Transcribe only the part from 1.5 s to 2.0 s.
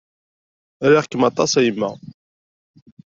a yemma!